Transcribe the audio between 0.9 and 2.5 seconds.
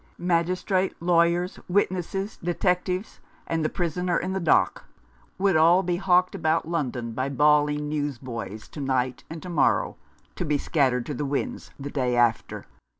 lawyers, witnesses,